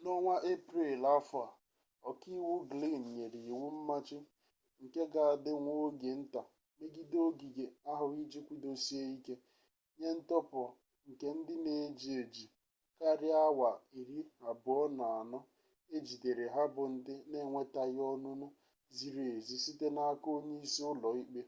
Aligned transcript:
na 0.00 0.08
onwa 0.18 0.34
eprel 0.52 1.02
afo 1.16 1.36
a,oka-iwu 1.48 2.52
glynn 2.70 3.04
nyere 3.14 3.38
iwu 3.50 3.68
mmachi 3.76 4.18
nke 4.82 5.02
ga 5.12 5.20
adi 5.32 5.52
nwa 5.62 5.72
oge-nta 5.86 6.42
megide 6.78 7.16
ogige 7.28 7.64
ahu 7.92 8.06
iji 8.22 8.40
kwudosie-ike 8.46 9.34
nye 9.98 10.08
ntohapu 10.18 10.62
nke 11.08 11.26
ndi 11.38 11.54
eji-eji 11.84 12.46
karia 12.98 13.36
awa 13.48 13.70
24 14.60 15.36
ejidere 15.96 16.44
ha 16.54 16.62
bu 16.74 16.82
ndi 16.94 17.14
n’enwetaghi 17.30 18.00
onunu 18.12 18.46
ziri-ezi 18.96 19.54
site 19.64 19.86
n’aka 19.94 20.26
onye-isi 20.36 20.80
ulo-ikpe 20.90 21.42